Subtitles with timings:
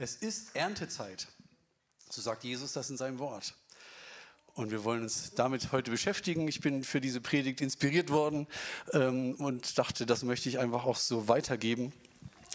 [0.00, 1.26] Es ist Erntezeit.
[2.08, 3.54] So sagt Jesus das in seinem Wort.
[4.54, 6.46] Und wir wollen uns damit heute beschäftigen.
[6.46, 8.46] Ich bin für diese Predigt inspiriert worden
[8.92, 11.92] ähm, und dachte, das möchte ich einfach auch so weitergeben.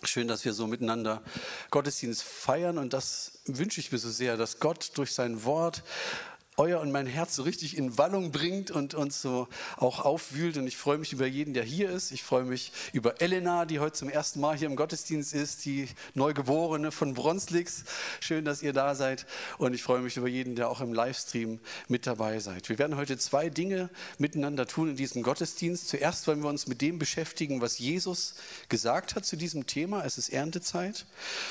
[0.06, 1.22] Schön, dass wir so miteinander
[1.70, 5.84] Gottesdienst feiern und das wünsche ich mir so sehr, dass Gott durch sein Wort
[6.58, 9.48] euer und mein Herz so richtig in Wallung bringt und uns so
[9.78, 10.58] auch aufwühlt.
[10.58, 12.12] Und ich freue mich über jeden, der hier ist.
[12.12, 15.88] Ich freue mich über Elena, die heute zum ersten Mal hier im Gottesdienst ist, die
[16.14, 17.86] Neugeborene von Bronslix.
[18.20, 19.26] Schön, dass ihr da seid.
[19.58, 22.70] Und ich freue mich über jeden, der auch im Livestream mit dabei seid.
[22.70, 25.90] Wir werden heute zwei Dinge miteinander tun in diesem Gottesdienst.
[25.90, 28.36] Zuerst wollen wir uns mit dem beschäftigen, was Jesus
[28.70, 30.06] gesagt hat zu diesem Thema.
[30.06, 31.06] Es ist Erntezeit.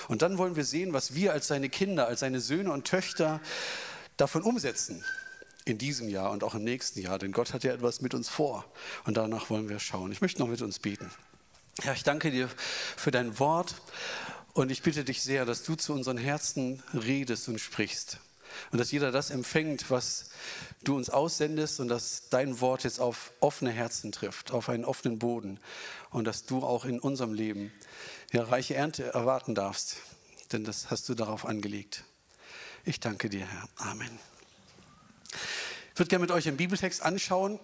[0.09, 3.41] Und dann wollen wir sehen, was wir als seine Kinder, als seine Söhne und Töchter
[4.16, 5.05] davon umsetzen
[5.65, 8.29] in diesem Jahr und auch im nächsten Jahr, denn Gott hat ja etwas mit uns
[8.29, 8.65] vor
[9.05, 10.11] und danach wollen wir schauen.
[10.12, 11.11] Ich möchte noch mit uns beten.
[11.80, 12.48] Herr, ich danke dir
[12.97, 13.77] für dein Wort
[14.53, 18.19] und ich bitte dich sehr, dass du zu unseren Herzen redest und sprichst
[18.70, 20.31] und dass jeder das empfängt, was
[20.84, 25.19] du uns aussendest und dass dein Wort jetzt auf offene Herzen trifft, auf einen offenen
[25.19, 25.58] Boden
[26.11, 27.73] und dass du auch in unserem Leben
[28.33, 29.97] ja, reiche Ernte erwarten darfst,
[30.53, 32.05] denn das hast du darauf angelegt.
[32.84, 33.69] Ich danke dir, Herr.
[33.77, 34.19] Amen.
[35.92, 37.61] Ich würde gerne mit euch einen Bibeltext anschauen,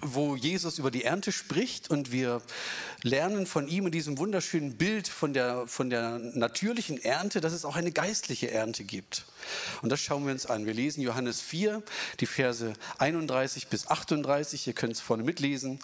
[0.00, 2.42] wo Jesus über die Ernte spricht und wir
[3.02, 7.64] lernen von ihm in diesem wunderschönen Bild von der, von der natürlichen Ernte, dass es
[7.64, 9.24] auch eine geistliche Ernte gibt.
[9.82, 10.66] Und das schauen wir uns an.
[10.66, 11.80] Wir lesen Johannes 4,
[12.18, 14.66] die Verse 31 bis 38.
[14.66, 15.78] Ihr könnt es vorne mitlesen.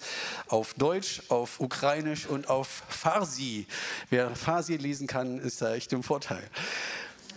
[0.49, 3.69] Auf Deutsch, auf Ukrainisch und auf Farsi.
[4.11, 6.43] Wer Farsi lesen kann, ist da echt im Vorteil.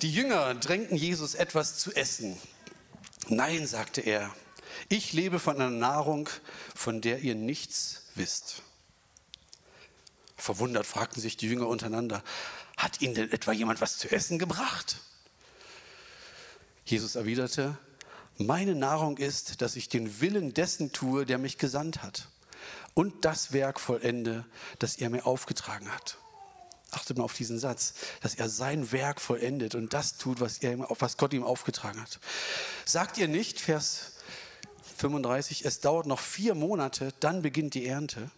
[0.02, 2.38] Die Jünger drängten Jesus etwas zu essen.
[3.30, 4.36] Nein, sagte er,
[4.90, 6.30] ich lebe von einer Nahrung,
[6.76, 8.62] von der ihr nichts wisst.
[10.36, 12.24] Verwundert fragten sich die Jünger untereinander,
[12.76, 14.98] hat ihnen denn etwa jemand was zu essen gebracht?
[16.84, 17.78] Jesus erwiderte,
[18.38, 22.28] meine Nahrung ist, dass ich den Willen dessen tue, der mich gesandt hat
[22.94, 24.46] und das Werk vollende,
[24.78, 26.18] das er mir aufgetragen hat
[26.96, 30.80] achtet mal auf diesen Satz, dass er sein Werk vollendet und das tut, was, er,
[31.00, 32.20] was Gott ihm aufgetragen hat.
[32.86, 34.14] Sagt ihr nicht, Vers
[34.98, 38.32] 35, es dauert noch vier Monate, dann beginnt die Ernte?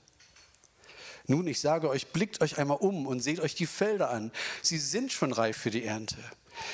[1.27, 4.31] Nun, ich sage euch, blickt euch einmal um und seht euch die Felder an.
[4.61, 6.17] Sie sind schon reif für die Ernte.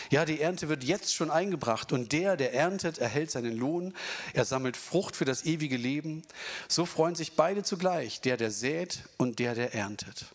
[0.09, 3.93] Ja, die Ernte wird jetzt schon eingebracht und der, der erntet, erhält seinen Lohn.
[4.33, 6.23] Er sammelt Frucht für das ewige Leben.
[6.67, 10.27] So freuen sich beide zugleich, der, der sät und der, der erntet.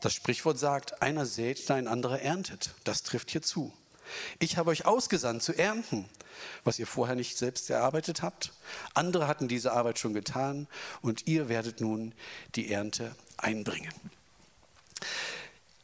[0.00, 2.70] Das Sprichwort sagt, einer sät, ein anderer erntet.
[2.84, 3.72] Das trifft hier zu.
[4.38, 6.08] Ich habe euch ausgesandt zu ernten,
[6.64, 8.52] was ihr vorher nicht selbst erarbeitet habt.
[8.94, 10.66] Andere hatten diese Arbeit schon getan
[11.02, 12.14] und ihr werdet nun
[12.54, 13.92] die Ernte einbringen.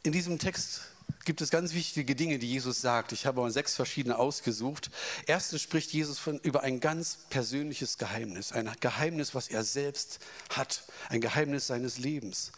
[0.03, 0.81] In diesem Text
[1.25, 3.11] gibt es ganz wichtige Dinge, die Jesus sagt.
[3.11, 4.91] Ich habe mal sechs verschiedene ausgesucht.
[5.25, 10.83] Erstens spricht Jesus von, über ein ganz persönliches Geheimnis, ein Geheimnis, was er selbst hat,
[11.09, 12.51] ein Geheimnis seines Lebens.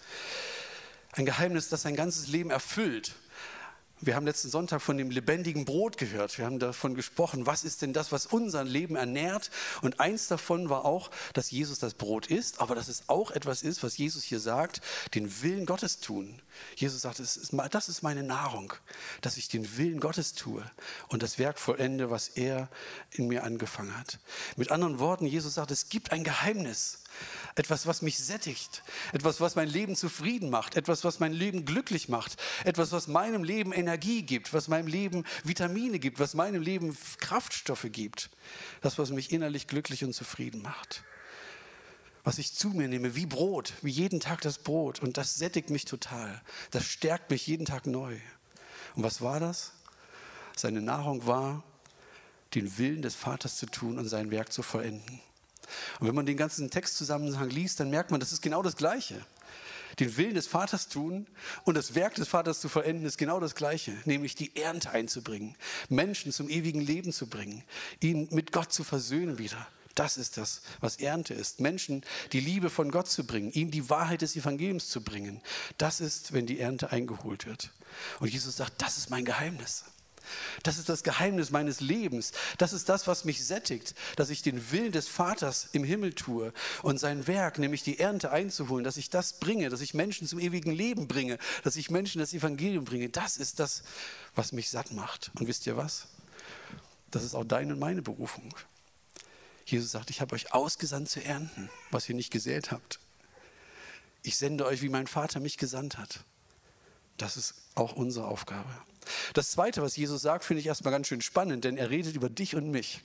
[1.17, 3.15] Ein Geheimnis, das sein ganzes Leben erfüllt.
[3.99, 6.37] Wir haben letzten Sonntag von dem lebendigen Brot gehört.
[6.37, 9.49] Wir haben davon gesprochen, was ist denn das, was unser Leben ernährt?
[9.81, 13.63] Und eins davon war auch, dass Jesus das Brot ist, aber dass es auch etwas
[13.63, 14.81] ist, was Jesus hier sagt,
[15.15, 16.39] den Willen Gottes tun.
[16.75, 18.73] Jesus sagt, das ist, meine Nahrung,
[19.21, 20.63] dass ich den Willen Gottes tue
[21.07, 22.69] und das Werk vollende, was er
[23.09, 24.19] in mir angefangen hat.
[24.55, 26.99] Mit anderen Worten, Jesus sagt, es gibt ein Geheimnis
[27.57, 32.07] etwas, was mich sättigt, etwas, was mein Leben zufrieden macht, etwas, was mein Leben glücklich
[32.07, 36.95] macht, etwas, was meinem Leben Energie gibt, was meinem Leben Vitamine gibt, was meinem Leben
[37.19, 38.29] Kraftstoffe gibt,
[38.81, 41.03] das, was mich innerlich glücklich und zufrieden macht.
[42.23, 45.01] Was ich zu mir nehme, wie Brot, wie jeden Tag das Brot.
[45.01, 46.41] Und das sättigt mich total.
[46.71, 48.17] Das stärkt mich jeden Tag neu.
[48.95, 49.71] Und was war das?
[50.55, 51.63] Seine Nahrung war,
[52.53, 55.21] den Willen des Vaters zu tun und sein Werk zu vollenden.
[55.99, 59.15] Und wenn man den ganzen Textzusammenhang liest, dann merkt man, das ist genau das Gleiche.
[59.99, 61.25] Den Willen des Vaters tun
[61.63, 65.55] und das Werk des Vaters zu vollenden, ist genau das Gleiche, nämlich die Ernte einzubringen,
[65.89, 67.63] Menschen zum ewigen Leben zu bringen,
[68.01, 69.67] ihn mit Gott zu versöhnen wieder.
[69.95, 71.59] Das ist das, was Ernte ist.
[71.59, 75.41] Menschen die Liebe von Gott zu bringen, ihm die Wahrheit des Evangeliums zu bringen.
[75.79, 77.71] Das ist, wenn die Ernte eingeholt wird.
[78.19, 79.85] Und Jesus sagt, das ist mein Geheimnis.
[80.63, 82.31] Das ist das Geheimnis meines Lebens.
[82.57, 86.53] Das ist das, was mich sättigt, dass ich den Willen des Vaters im Himmel tue
[86.81, 90.39] und sein Werk, nämlich die Ernte einzuholen, dass ich das bringe, dass ich Menschen zum
[90.39, 93.09] ewigen Leben bringe, dass ich Menschen das Evangelium bringe.
[93.09, 93.83] Das ist das,
[94.35, 95.31] was mich satt macht.
[95.35, 96.07] Und wisst ihr was?
[97.11, 98.53] Das ist auch deine und meine Berufung.
[99.65, 102.99] Jesus sagt, ich habe euch ausgesandt zu ernten, was ihr nicht gesät habt.
[104.23, 106.23] Ich sende euch, wie mein Vater mich gesandt hat.
[107.17, 108.69] Das ist auch unsere Aufgabe.
[109.33, 112.29] Das Zweite, was Jesus sagt, finde ich erstmal ganz schön spannend, denn er redet über
[112.29, 113.01] dich und mich.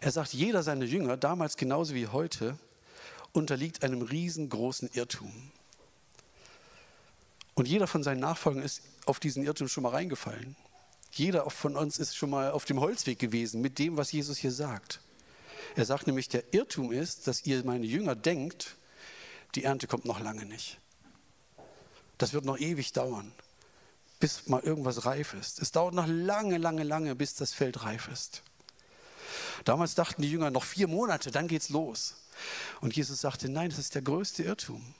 [0.00, 2.58] Er sagt, jeder seiner Jünger, damals genauso wie heute,
[3.32, 5.32] unterliegt einem riesengroßen Irrtum.
[7.54, 10.54] Und jeder von seinen Nachfolgern ist auf diesen Irrtum schon mal reingefallen.
[11.12, 14.52] Jeder von uns ist schon mal auf dem Holzweg gewesen mit dem, was Jesus hier
[14.52, 15.00] sagt.
[15.74, 18.76] Er sagt nämlich, der Irrtum ist, dass ihr meine Jünger denkt,
[19.54, 20.78] die Ernte kommt noch lange nicht.
[22.18, 23.32] Das wird noch ewig dauern,
[24.20, 25.60] bis mal irgendwas reif ist.
[25.60, 28.42] Es dauert noch lange, lange, lange, bis das Feld reif ist.
[29.64, 32.14] Damals dachten die Jünger noch vier Monate, dann geht's los.
[32.80, 34.94] Und Jesus sagte, nein, das ist der größte Irrtum.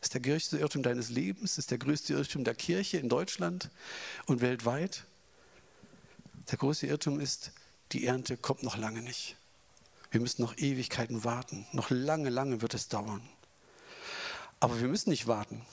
[0.00, 3.08] Das ist der größte Irrtum deines Lebens, das ist der größte Irrtum der Kirche in
[3.08, 3.70] Deutschland
[4.26, 5.04] und weltweit.
[6.50, 7.52] Der größte Irrtum ist,
[7.92, 9.36] die Ernte kommt noch lange nicht.
[10.10, 11.66] Wir müssen noch Ewigkeiten warten.
[11.72, 13.22] Noch lange, lange wird es dauern.
[14.58, 15.64] Aber wir müssen nicht warten.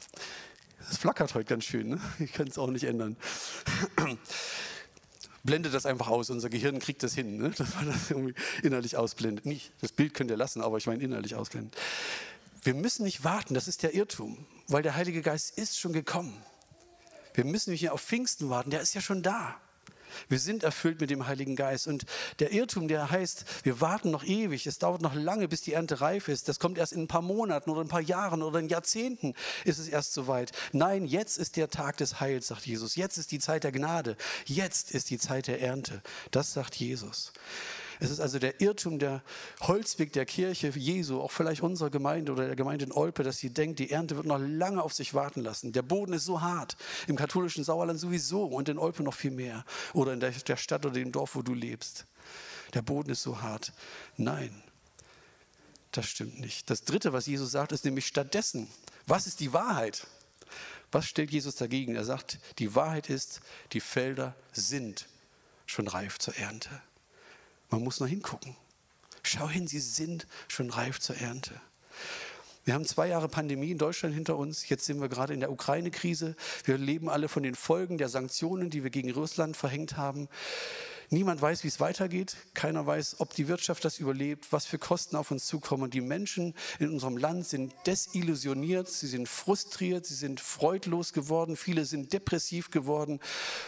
[0.90, 2.02] Es flackert heute ganz schön, ne?
[2.20, 3.18] ich kann es auch nicht ändern.
[5.44, 7.50] Blende das einfach aus, unser Gehirn kriegt das hin, ne?
[7.58, 9.46] dass man das irgendwie innerlich ausblendet.
[9.46, 11.72] Nicht, das Bild könnt ihr lassen, aber ich meine innerlich ausblenden.
[12.64, 16.38] Wir müssen nicht warten, das ist der Irrtum, weil der Heilige Geist ist schon gekommen.
[17.34, 19.56] Wir müssen nicht auf Pfingsten warten, der ist ja schon da.
[20.30, 21.88] Wir sind erfüllt mit dem Heiligen Geist.
[21.88, 22.06] Und
[22.40, 26.02] der Irrtum, der heißt, wir warten noch ewig, es dauert noch lange, bis die Ernte
[26.02, 26.48] reif ist.
[26.50, 29.34] Das kommt erst in ein paar Monaten oder ein paar Jahren oder in Jahrzehnten
[29.66, 30.52] ist es erst soweit.
[30.72, 32.96] Nein, jetzt ist der Tag des Heils, sagt Jesus.
[32.96, 34.18] Jetzt ist die Zeit der Gnade.
[34.46, 36.02] Jetzt ist die Zeit der Ernte.
[36.32, 37.32] Das sagt Jesus.
[38.00, 39.24] Es ist also der Irrtum der
[39.62, 43.50] Holzweg der Kirche Jesu, auch vielleicht unserer Gemeinde oder der Gemeinde in Olpe, dass sie
[43.50, 45.72] denkt, die Ernte wird noch lange auf sich warten lassen.
[45.72, 46.78] Der Boden ist so hart,
[47.08, 49.66] im katholischen Sauerland sowieso und in Olpe noch viel mehr.
[49.94, 52.06] Oder in der, der Stadt oder dem Dorf, wo du lebst.
[52.74, 53.74] Der Boden ist so hart.
[54.18, 54.64] Nein,
[55.92, 56.70] das stimmt nicht.
[56.70, 58.68] Das Dritte, was Jesus sagt, ist nämlich stattdessen,
[59.08, 60.06] was ist die Wahrheit?
[60.92, 61.96] Was stellt Jesus dagegen?
[61.96, 63.42] Er sagt, die Wahrheit ist,
[63.74, 65.08] die Felder sind
[65.66, 66.70] schon reif zur Ernte.
[67.70, 68.56] Man muss nur hingucken.
[69.24, 71.60] Schau hin, sie sind schon reif zur Ernte.
[72.64, 74.68] Wir haben zwei Jahre Pandemie in Deutschland hinter uns.
[74.68, 76.36] Jetzt sind wir gerade in der Ukraine-Krise.
[76.66, 80.28] Wir leben alle von den Folgen der Sanktionen, die wir gegen Russland verhängt haben.
[81.10, 82.36] Niemand weiß, wie es weitergeht.
[82.54, 85.90] Keiner weiß, ob die Wirtschaft das überlebt, was für Kosten auf uns zukommen.
[85.90, 91.86] Die Menschen in unserem Land sind desillusioniert, sie sind frustriert, sie sind freudlos geworden, viele
[91.86, 93.22] sind depressiv geworden,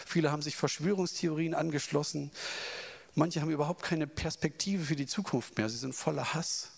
[0.04, 2.30] viele haben sich Verschwörungstheorien angeschlossen.
[3.14, 5.68] Manche haben überhaupt keine Perspektive für die Zukunft mehr.
[5.68, 6.70] Sie sind voller Hass.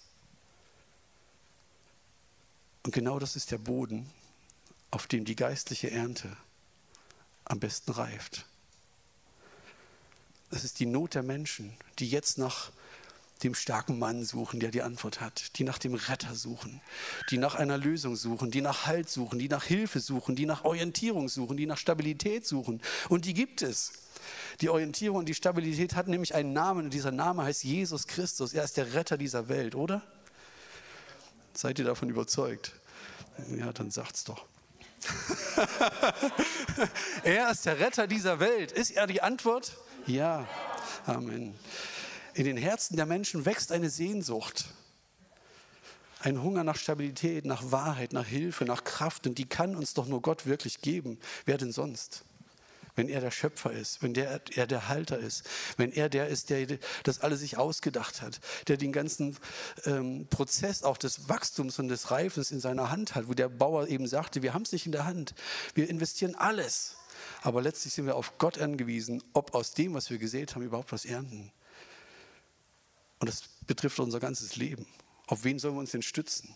[2.84, 4.10] Und genau das ist der Boden,
[4.90, 6.36] auf dem die geistliche Ernte
[7.44, 8.46] am besten reift.
[10.50, 12.72] Das ist die Not der Menschen, die jetzt nach
[13.42, 16.80] dem starken Mann suchen, der die Antwort hat, die nach dem Retter suchen,
[17.30, 20.64] die nach einer Lösung suchen, die nach Halt suchen, die nach Hilfe suchen, die nach
[20.64, 22.80] Orientierung suchen, die nach Stabilität suchen.
[23.08, 23.92] Und die gibt es.
[24.60, 28.54] Die Orientierung und die Stabilität hat nämlich einen Namen und dieser Name heißt Jesus Christus.
[28.54, 30.02] Er ist der Retter dieser Welt, oder?
[31.54, 32.72] Seid ihr davon überzeugt?
[33.56, 34.46] Ja, dann sagt's doch.
[37.24, 38.72] er ist der Retter dieser Welt.
[38.72, 39.76] Ist er die Antwort?
[40.06, 40.46] Ja.
[41.06, 41.54] Amen.
[42.34, 44.66] In den Herzen der Menschen wächst eine Sehnsucht.
[46.20, 49.26] Ein Hunger nach Stabilität, nach Wahrheit, nach Hilfe, nach Kraft.
[49.26, 51.18] Und die kann uns doch nur Gott wirklich geben.
[51.44, 52.24] Wer denn sonst?
[52.94, 56.50] Wenn er der Schöpfer ist, wenn der, er der Halter ist, wenn er der ist,
[56.50, 56.66] der
[57.04, 59.36] das alles sich ausgedacht hat, der den ganzen
[59.84, 63.88] ähm, Prozess auch des Wachstums und des Reifens in seiner Hand hat, wo der Bauer
[63.88, 65.34] eben sagte, wir haben es nicht in der Hand,
[65.74, 66.96] wir investieren alles,
[67.42, 70.92] aber letztlich sind wir auf Gott angewiesen, ob aus dem, was wir gesät haben, überhaupt
[70.92, 71.52] was ernten.
[73.20, 74.86] Und das betrifft unser ganzes Leben.
[75.28, 76.54] Auf wen sollen wir uns denn stützen?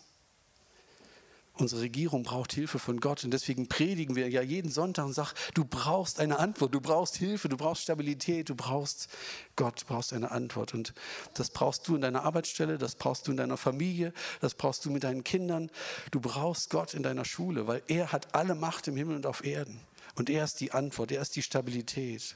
[1.59, 5.31] Unsere Regierung braucht Hilfe von Gott und deswegen predigen wir ja jeden Sonntag und sagen,
[5.55, 9.07] du brauchst eine Antwort, du brauchst Hilfe, du brauchst Stabilität, du brauchst
[9.55, 10.75] Gott, du brauchst eine Antwort.
[10.75, 10.93] Und
[11.33, 14.91] das brauchst du in deiner Arbeitsstelle, das brauchst du in deiner Familie, das brauchst du
[14.91, 15.71] mit deinen Kindern.
[16.11, 19.43] Du brauchst Gott in deiner Schule, weil er hat alle Macht im Himmel und auf
[19.43, 19.79] Erden.
[20.13, 22.35] Und er ist die Antwort, er ist die Stabilität.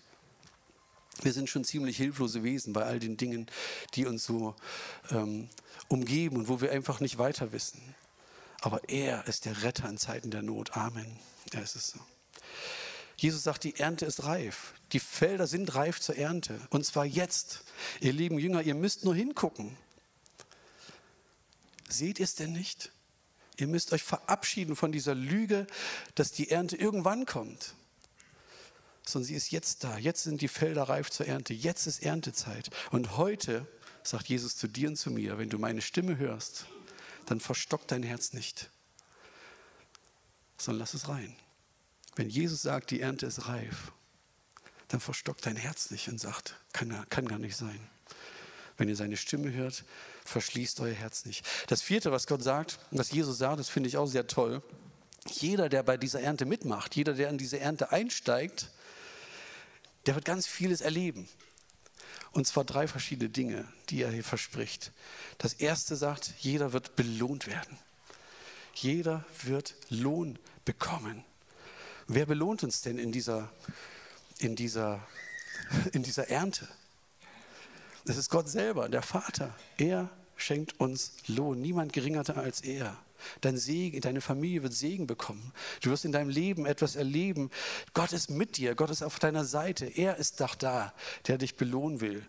[1.22, 3.46] Wir sind schon ziemlich hilflose Wesen bei all den Dingen,
[3.94, 4.56] die uns so
[5.12, 5.50] ähm,
[5.90, 7.82] umgeben und wo wir einfach nicht weiter wissen.
[8.62, 10.78] Aber er ist der Retter in Zeiten der Not.
[10.78, 11.20] Amen.
[11.52, 12.00] Ja, ist es so.
[13.18, 14.74] Jesus sagt, die Ernte ist reif.
[14.94, 16.60] Die Felder sind reif zur Ernte.
[16.70, 17.64] Und zwar jetzt.
[18.00, 19.78] Ihr lieben Jünger, ihr müsst nur hingucken.
[21.90, 22.92] Seht ihr es denn nicht?
[23.58, 25.68] Ihr müsst euch verabschieden von dieser Lüge,
[26.16, 27.76] dass die Ernte irgendwann kommt.
[29.06, 29.98] Sondern sie ist jetzt da.
[29.98, 31.54] Jetzt sind die Felder reif zur Ernte.
[31.54, 32.70] Jetzt ist Erntezeit.
[32.92, 33.68] Und heute
[34.04, 36.66] sagt Jesus zu dir und zu mir, wenn du meine Stimme hörst,
[37.26, 38.70] dann verstock dein Herz nicht,
[40.58, 41.36] sondern lass es rein.
[42.16, 43.92] Wenn Jesus sagt, die Ernte ist reif,
[44.90, 47.80] dann verstockt dein Herz nicht und sagt, kann, kann gar nicht sein.
[48.78, 49.86] Wenn ihr seine Stimme hört,
[50.26, 51.46] verschließt euer Herz nicht.
[51.68, 54.62] Das vierte, was Gott sagt, was Jesus sagt, das finde ich auch sehr toll.
[55.28, 58.70] Jeder, der bei dieser Ernte mitmacht, jeder, der in diese Ernte einsteigt,
[60.06, 61.30] der wird ganz vieles erleben.
[62.32, 64.92] Und zwar drei verschiedene Dinge, die er hier verspricht.
[65.38, 67.78] Das erste sagt, jeder wird belohnt werden.
[68.74, 71.26] Jeder wird Lohn bekommen.
[72.08, 73.52] Wer belohnt uns denn in dieser,
[74.40, 75.06] in dieser,
[75.92, 76.68] in dieser Ernte?
[78.06, 79.54] Das ist Gott selber, der Vater.
[79.78, 80.10] Er
[80.42, 81.62] schenkt uns Lohn.
[81.62, 82.98] Niemand geringer als er.
[83.42, 85.54] Dein Segen, deine Familie wird Segen bekommen.
[85.82, 87.52] Du wirst in deinem Leben etwas erleben.
[87.94, 88.76] Gott ist mit dir.
[88.76, 89.86] Gott ist auf deiner Seite.
[89.86, 90.94] Er ist doch da,
[91.28, 92.26] der dich belohnen will.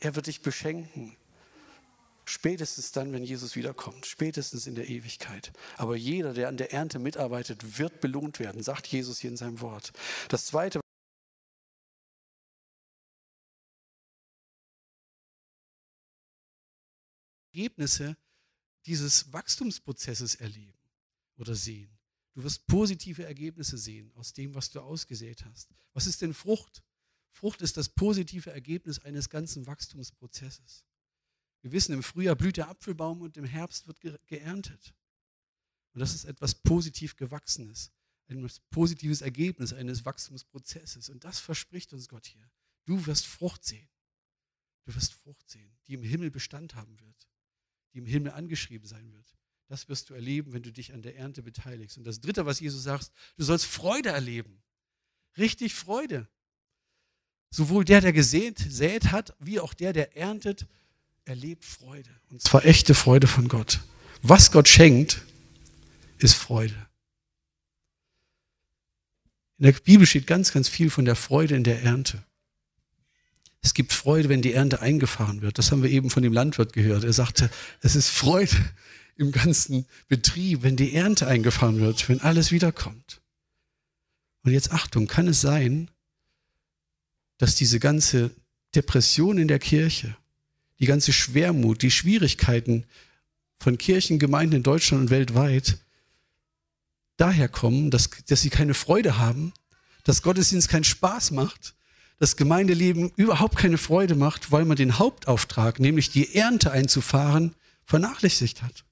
[0.00, 1.16] Er wird dich beschenken.
[2.24, 5.52] Spätestens dann, wenn Jesus wiederkommt, spätestens in der Ewigkeit.
[5.76, 9.60] Aber jeder, der an der Ernte mitarbeitet, wird belohnt werden, sagt Jesus hier in seinem
[9.60, 9.92] Wort.
[10.28, 10.81] Das Zweite,
[17.52, 18.16] Ergebnisse
[18.86, 20.78] dieses Wachstumsprozesses erleben
[21.36, 21.98] oder sehen.
[22.32, 25.68] Du wirst positive Ergebnisse sehen aus dem, was du ausgesät hast.
[25.92, 26.82] Was ist denn Frucht?
[27.30, 30.84] Frucht ist das positive Ergebnis eines ganzen Wachstumsprozesses.
[31.60, 34.94] Wir wissen, im Frühjahr blüht der Apfelbaum und im Herbst wird ge geerntet.
[35.92, 37.92] Und das ist etwas positiv Gewachsenes,
[38.28, 41.10] ein positives Ergebnis eines Wachstumsprozesses.
[41.10, 42.50] Und das verspricht uns Gott hier.
[42.86, 43.88] Du wirst Frucht sehen.
[44.84, 47.28] Du wirst Frucht sehen, die im Himmel Bestand haben wird
[47.92, 49.26] die im Himmel angeschrieben sein wird.
[49.68, 51.96] Das wirst du erleben, wenn du dich an der Ernte beteiligst.
[51.96, 54.62] Und das Dritte, was Jesus sagt, du sollst Freude erleben.
[55.38, 56.28] Richtig Freude.
[57.50, 60.66] Sowohl der, der gesät, sät hat, wie auch der, der erntet,
[61.24, 62.10] erlebt Freude.
[62.30, 63.80] Und zwar echte Freude von Gott.
[64.22, 65.22] Was Gott schenkt,
[66.18, 66.74] ist Freude.
[69.58, 72.24] In der Bibel steht ganz, ganz viel von der Freude in der Ernte.
[73.62, 75.56] Es gibt Freude, wenn die Ernte eingefahren wird.
[75.56, 77.04] Das haben wir eben von dem Landwirt gehört.
[77.04, 77.48] Er sagte,
[77.80, 78.56] es ist Freude
[79.16, 83.20] im ganzen Betrieb, wenn die Ernte eingefahren wird, wenn alles wiederkommt.
[84.42, 85.88] Und jetzt Achtung, kann es sein,
[87.38, 88.30] dass diese ganze
[88.74, 90.16] Depression in der Kirche,
[90.80, 92.84] die ganze Schwermut, die Schwierigkeiten
[93.58, 95.78] von Kirchengemeinden in Deutschland und weltweit
[97.16, 99.52] daher kommen, dass, dass sie keine Freude haben,
[100.02, 101.74] dass Gottesdienst keinen Spaß macht,
[102.22, 108.62] das Gemeindeleben überhaupt keine Freude macht, weil man den Hauptauftrag, nämlich die Ernte einzufahren, vernachlässigt
[108.62, 108.84] hat.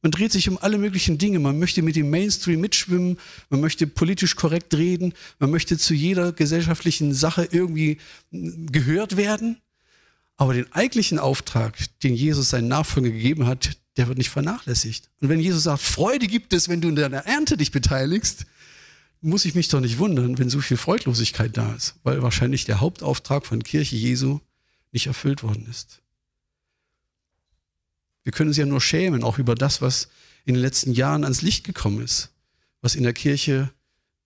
[0.00, 1.40] Man dreht sich um alle möglichen Dinge.
[1.40, 3.18] Man möchte mit dem Mainstream mitschwimmen,
[3.50, 7.98] man möchte politisch korrekt reden, man möchte zu jeder gesellschaftlichen Sache irgendwie
[8.30, 9.58] gehört werden.
[10.38, 15.10] Aber den eigentlichen Auftrag, den Jesus seinen Nachfolgern gegeben hat, der wird nicht vernachlässigt.
[15.20, 18.46] Und wenn Jesus sagt, Freude gibt es, wenn du in deiner Ernte dich beteiligst,
[19.22, 22.80] muss ich mich doch nicht wundern, wenn so viel Freudlosigkeit da ist, weil wahrscheinlich der
[22.80, 24.40] Hauptauftrag von Kirche Jesu
[24.90, 26.02] nicht erfüllt worden ist.
[28.24, 30.08] Wir können uns ja nur schämen, auch über das, was
[30.44, 32.30] in den letzten Jahren ans Licht gekommen ist,
[32.80, 33.72] was in der Kirche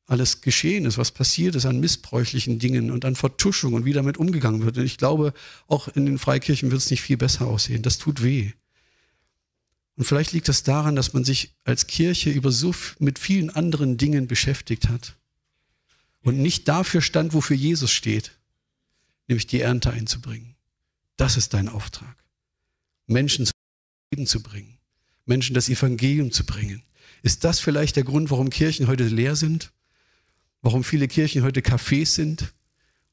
[0.06, 4.18] alles geschehen ist, was passiert ist an missbräuchlichen Dingen und an Vertuschung und wie damit
[4.18, 4.78] umgegangen wird.
[4.78, 5.32] Und ich glaube,
[5.66, 7.82] auch in den Freikirchen wird es nicht viel besser aussehen.
[7.82, 8.52] Das tut weh.
[9.96, 13.96] Und vielleicht liegt das daran, dass man sich als Kirche über so mit vielen anderen
[13.96, 15.16] Dingen beschäftigt hat
[16.22, 18.32] und nicht dafür stand, wofür Jesus steht,
[19.26, 20.54] nämlich die Ernte einzubringen.
[21.16, 22.16] Das ist dein Auftrag.
[23.06, 23.54] Menschen zum
[24.12, 24.78] Leben zu bringen,
[25.24, 26.82] Menschen das Evangelium zu bringen.
[27.22, 29.72] Ist das vielleicht der Grund, warum Kirchen heute leer sind?
[30.60, 32.52] Warum viele Kirchen heute Cafés sind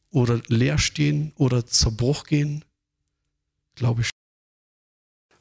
[0.09, 2.65] oder leer stehen oder zur Bruch gehen?
[3.75, 4.09] Glaube ich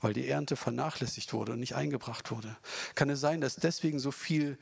[0.02, 2.54] weil die Ernte vernachlässigt wurde und nicht eingebracht wurde.
[2.94, 4.59] Kann es sein, dass deswegen so viel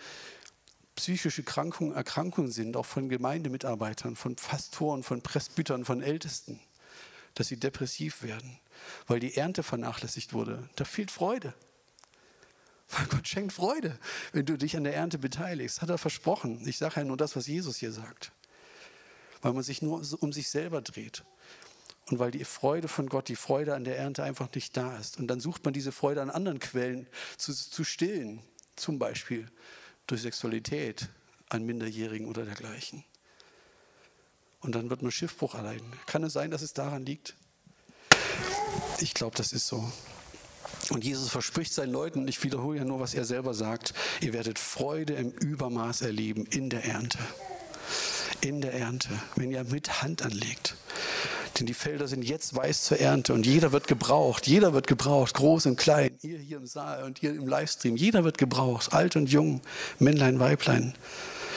[0.94, 6.60] psychische Krankungen, Erkrankungen sind, auch von Gemeindemitarbeitern, von Pastoren, von Presbytern, von Ältesten,
[7.34, 8.60] dass sie depressiv werden,
[9.06, 10.68] weil die Ernte vernachlässigt wurde.
[10.76, 11.54] Da fehlt Freude.
[12.90, 13.98] Weil Gott schenkt Freude,
[14.32, 15.80] wenn du dich an der Ernte beteiligst.
[15.80, 16.66] Hat er versprochen.
[16.66, 18.32] Ich sage ja nur das, was Jesus hier sagt.
[19.42, 21.24] Weil man sich nur um sich selber dreht
[22.10, 25.18] und weil die Freude von Gott, die Freude an der Ernte einfach nicht da ist.
[25.18, 28.42] Und dann sucht man diese Freude an anderen Quellen zu, zu stillen,
[28.74, 29.46] zum Beispiel
[30.08, 31.08] durch Sexualität
[31.48, 33.04] an Minderjährigen oder dergleichen.
[34.60, 35.86] Und dann wird man Schiffbruch erleiden.
[36.06, 37.36] Kann es sein, dass es daran liegt?
[38.98, 39.90] Ich glaube, das ist so.
[40.90, 44.58] Und Jesus verspricht seinen Leuten, ich wiederhole ja nur, was er selber sagt, ihr werdet
[44.58, 47.18] Freude im Übermaß erleben in der Ernte.
[48.40, 50.76] In der Ernte, wenn ihr mit Hand anlegt.
[51.60, 54.46] Denn die Felder sind jetzt weiß zur Ernte und jeder wird gebraucht.
[54.46, 56.10] Jeder wird gebraucht, groß und klein.
[56.22, 57.96] Ihr hier im Saal und ihr im Livestream.
[57.96, 59.60] Jeder wird gebraucht, alt und jung,
[59.98, 60.94] Männlein, Weiblein.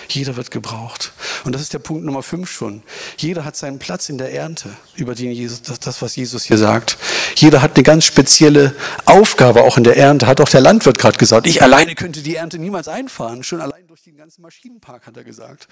[0.10, 1.14] Jeder wird gebraucht.
[1.46, 2.84] Und das ist der Punkt Nummer fünf schon.
[3.18, 6.98] Jeder hat seinen Platz in der Ernte, über den Jesus, das, was Jesus hier sagt.
[7.36, 11.18] Jeder hat eine ganz spezielle Aufgabe auch in der Ernte, hat auch der Landwirt gerade
[11.18, 11.48] gesagt.
[11.48, 13.44] Ich alleine könnte die Ernte niemals einfahren.
[13.44, 15.68] Schon allein durch den ganzen Maschinenpark hat er gesagt.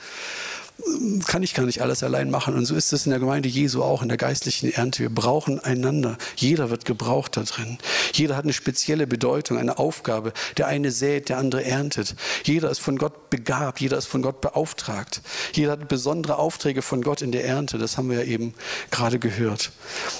[1.25, 2.53] Kann ich gar nicht alles allein machen.
[2.53, 4.99] Und so ist es in der Gemeinde Jesu auch, in der geistlichen Ernte.
[4.99, 6.19] Wir brauchen einander.
[6.35, 7.79] Jeder wird gebraucht da drin.
[8.13, 10.33] Jeder hat eine spezielle Bedeutung, eine Aufgabe.
[10.57, 12.15] Der eine sät, der andere erntet.
[12.43, 15.23] Jeder ist von Gott begabt, jeder ist von Gott beauftragt.
[15.53, 17.79] Jeder hat besondere Aufträge von Gott in der Ernte.
[17.79, 18.53] Das haben wir ja eben
[18.91, 19.71] gerade gehört.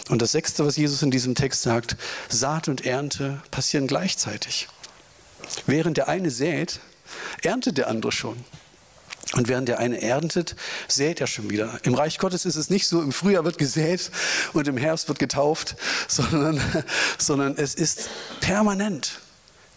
[0.09, 1.97] Und das Sechste, was Jesus in diesem Text sagt,
[2.29, 4.69] Saat und Ernte passieren gleichzeitig.
[5.67, 6.79] Während der eine sät,
[7.41, 8.43] erntet der andere schon.
[9.33, 10.55] Und während der eine erntet,
[10.87, 11.79] sät er schon wieder.
[11.83, 14.11] Im Reich Gottes ist es nicht so, im Frühjahr wird gesät
[14.51, 15.75] und im Herbst wird getauft,
[16.07, 16.61] sondern,
[17.17, 18.09] sondern es ist
[18.41, 19.19] permanent.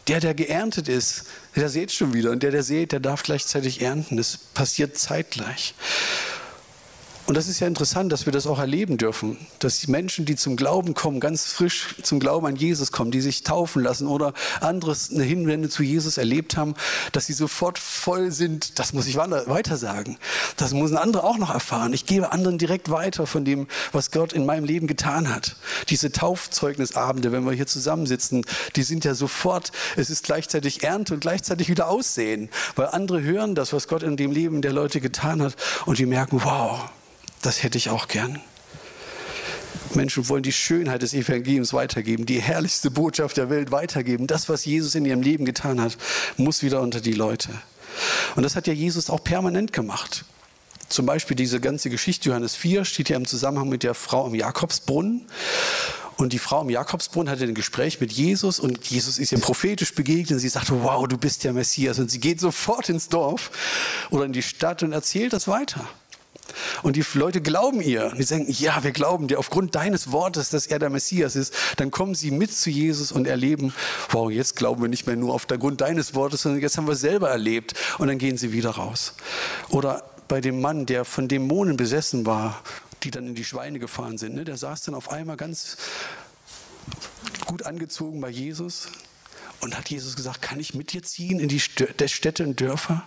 [0.08, 1.24] Der, der geerntet ist,
[1.56, 2.30] der sät schon wieder.
[2.30, 4.16] Und der, der sät, der darf gleichzeitig ernten.
[4.16, 5.74] Das passiert zeitgleich.
[7.26, 10.36] Und das ist ja interessant, dass wir das auch erleben dürfen, dass die Menschen, die
[10.36, 14.34] zum Glauben kommen, ganz frisch zum Glauben an Jesus kommen, die sich taufen lassen oder
[14.60, 16.74] anderes eine Hinwende zu Jesus erlebt haben,
[17.12, 18.78] dass sie sofort voll sind.
[18.78, 20.18] Das muss ich weiter sagen.
[20.58, 21.94] Das müssen andere auch noch erfahren.
[21.94, 25.56] Ich gebe anderen direkt weiter von dem, was Gott in meinem Leben getan hat.
[25.88, 28.44] Diese Taufzeugnisabende, wenn wir hier zusammensitzen,
[28.76, 33.54] die sind ja sofort, es ist gleichzeitig Ernte und gleichzeitig wieder Aussehen, weil andere hören
[33.54, 36.90] das, was Gott in dem Leben der Leute getan hat und die merken, wow,
[37.44, 38.40] das hätte ich auch gern.
[39.94, 44.26] Menschen wollen die Schönheit des Evangeliums weitergeben, die herrlichste Botschaft der Welt weitergeben.
[44.26, 45.96] Das, was Jesus in ihrem Leben getan hat,
[46.36, 47.50] muss wieder unter die Leute.
[48.34, 50.24] Und das hat ja Jesus auch permanent gemacht.
[50.88, 54.34] Zum Beispiel diese ganze Geschichte, Johannes 4, steht ja im Zusammenhang mit der Frau am
[54.34, 55.26] Jakobsbrunnen.
[56.16, 59.94] Und die Frau am Jakobsbrunnen hatte ein Gespräch mit Jesus und Jesus ist ihr prophetisch
[59.94, 60.32] begegnet.
[60.32, 61.98] Und sie sagte, wow, du bist der Messias.
[61.98, 63.50] Und sie geht sofort ins Dorf
[64.10, 65.88] oder in die Stadt und erzählt das weiter.
[66.82, 68.06] Und die Leute glauben ihr.
[68.06, 71.54] Und die sagen, ja, wir glauben dir aufgrund deines Wortes, dass er der Messias ist.
[71.76, 73.74] Dann kommen sie mit zu Jesus und erleben,
[74.10, 76.86] wow, jetzt glauben wir nicht mehr nur auf der Grund deines Wortes, sondern jetzt haben
[76.86, 77.74] wir es selber erlebt.
[77.98, 79.14] Und dann gehen sie wieder raus.
[79.68, 82.62] Oder bei dem Mann, der von Dämonen besessen war,
[83.02, 85.76] die dann in die Schweine gefahren sind, ne, der saß dann auf einmal ganz
[87.46, 88.88] gut angezogen bei Jesus
[89.60, 93.04] und hat Jesus gesagt, kann ich mit dir ziehen in die Städte und Dörfer?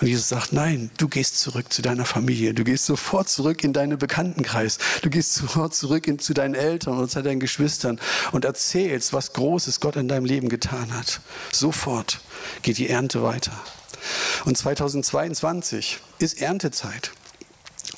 [0.00, 2.54] Und Jesus sagt, nein, du gehst zurück zu deiner Familie.
[2.54, 4.78] Du gehst sofort zurück in deinen Bekanntenkreis.
[5.02, 8.00] Du gehst sofort zurück in, zu deinen Eltern und zu deinen Geschwistern
[8.32, 11.20] und erzählst, was Großes Gott in deinem Leben getan hat.
[11.52, 12.20] Sofort
[12.62, 13.52] geht die Ernte weiter.
[14.44, 17.12] Und 2022 ist Erntezeit.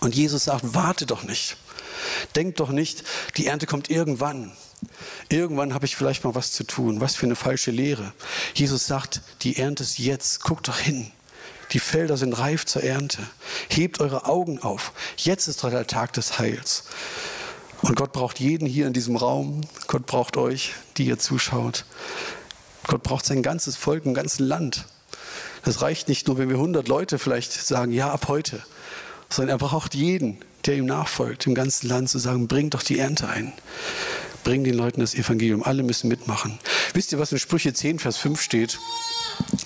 [0.00, 1.56] Und Jesus sagt, warte doch nicht.
[2.34, 3.04] Denk doch nicht,
[3.36, 4.52] die Ernte kommt irgendwann.
[5.28, 7.00] Irgendwann habe ich vielleicht mal was zu tun.
[7.00, 8.12] Was für eine falsche Lehre.
[8.54, 10.42] Jesus sagt, die Ernte ist jetzt.
[10.42, 11.10] Guckt doch hin.
[11.72, 13.18] Die Felder sind reif zur Ernte.
[13.68, 14.92] Hebt eure Augen auf.
[15.16, 16.84] Jetzt ist doch der Tag des Heils.
[17.82, 19.62] Und Gott braucht jeden hier in diesem Raum.
[19.86, 21.84] Gott braucht euch, die ihr zuschaut.
[22.86, 24.86] Gott braucht sein ganzes Volk, ein ganzes Land.
[25.64, 28.62] Das reicht nicht nur, wenn wir 100 Leute vielleicht sagen, ja, ab heute,
[29.28, 32.98] sondern er braucht jeden, der ihm nachfolgt, im ganzen Land zu sagen, bringt doch die
[32.98, 33.52] Ernte ein.
[34.44, 35.64] Bring den Leuten das Evangelium.
[35.64, 36.60] Alle müssen mitmachen.
[36.94, 38.78] Wisst ihr, was in Sprüche 10, Vers 5 steht?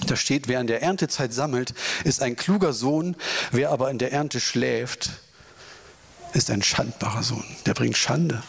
[0.06, 3.16] Da steht, wer in der Erntezeit sammelt, ist ein kluger Sohn.
[3.52, 5.10] Wer aber in der Ernte schläft,
[6.32, 7.44] ist ein schandbarer Sohn.
[7.66, 8.42] Der bringt Schande.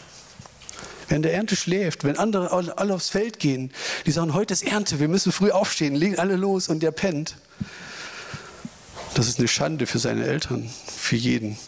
[1.08, 3.72] Wer in der Ernte schläft, wenn andere alle aufs Feld gehen,
[4.06, 7.36] die sagen, heute ist Ernte, wir müssen früh aufstehen, legen alle los und der pennt.
[9.14, 11.58] Das ist eine Schande für seine Eltern, für jeden,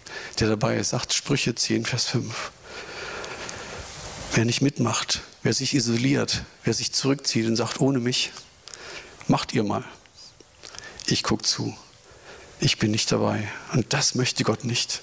[0.41, 0.91] der dabei ist.
[0.91, 2.53] Sagt Sprüche 10, Vers 5.
[4.33, 8.33] Wer nicht mitmacht, wer sich isoliert, wer sich zurückzieht und sagt, ohne mich,
[9.29, 9.85] macht ihr mal.
[11.07, 11.77] Ich gucke zu.
[12.61, 13.49] Ich bin nicht dabei.
[13.73, 15.03] Und das möchte Gott nicht.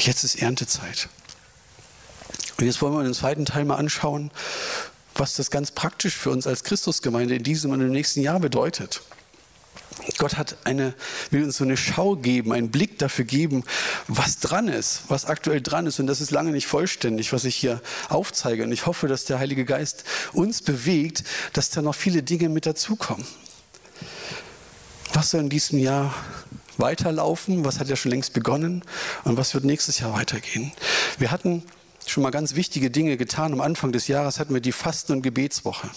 [0.00, 1.08] Jetzt ist Erntezeit.
[2.58, 4.30] Und jetzt wollen wir den zweiten Teil mal anschauen,
[5.14, 9.02] was das ganz praktisch für uns als Christusgemeinde in diesem und im nächsten Jahr bedeutet.
[10.18, 10.94] Gott hat eine,
[11.30, 13.64] will uns so eine Schau geben, einen Blick dafür geben,
[14.08, 15.98] was dran ist, was aktuell dran ist.
[15.98, 18.64] Und das ist lange nicht vollständig, was ich hier aufzeige.
[18.64, 22.66] Und ich hoffe, dass der Heilige Geist uns bewegt, dass da noch viele Dinge mit
[22.66, 23.26] dazukommen.
[25.12, 26.14] Was soll in diesem Jahr
[26.76, 27.64] weiterlaufen?
[27.64, 28.82] Was hat ja schon längst begonnen?
[29.24, 30.72] Und was wird nächstes Jahr weitergehen?
[31.18, 31.62] Wir hatten
[32.06, 33.52] schon mal ganz wichtige Dinge getan.
[33.52, 35.88] Am Anfang des Jahres hatten wir die Fasten- und Gebetswoche.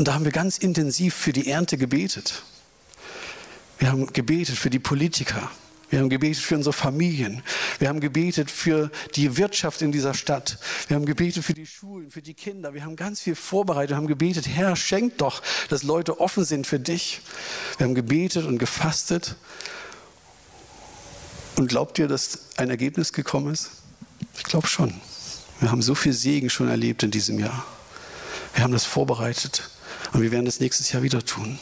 [0.00, 2.42] Und da haben wir ganz intensiv für die Ernte gebetet.
[3.78, 5.50] Wir haben gebetet für die Politiker,
[5.90, 7.42] Wir haben gebetet für unsere Familien.
[7.78, 10.58] Wir haben gebetet für die Wirtschaft in dieser Stadt.
[10.88, 12.72] Wir haben gebetet für die Schulen, für die Kinder.
[12.72, 13.90] Wir haben ganz viel vorbereitet.
[13.90, 17.20] Wir haben gebetet, Herr, schenk doch, dass Leute offen sind für dich.
[17.76, 19.36] Wir haben gebetet und gefastet.
[21.56, 23.70] Und glaubt ihr, dass ein Ergebnis gekommen ist?
[24.38, 24.94] Ich glaube schon.
[25.58, 27.66] Wir haben so viel Segen schon erlebt in diesem Jahr.
[28.54, 29.68] Wir haben das vorbereitet
[30.12, 31.58] und wir werden das nächstes Jahr wieder tun.